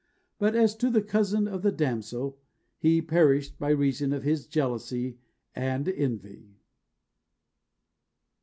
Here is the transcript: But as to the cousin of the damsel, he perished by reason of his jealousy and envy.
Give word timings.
But 0.39 0.55
as 0.55 0.75
to 0.77 0.89
the 0.89 1.03
cousin 1.03 1.47
of 1.47 1.61
the 1.61 1.71
damsel, 1.71 2.39
he 2.79 3.03
perished 3.03 3.59
by 3.59 3.69
reason 3.69 4.13
of 4.13 4.23
his 4.23 4.47
jealousy 4.47 5.19
and 5.55 5.87
envy. 5.87 6.57